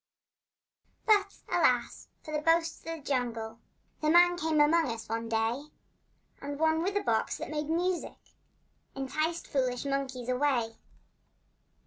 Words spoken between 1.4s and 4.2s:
alas, for the boasts of the jungle! The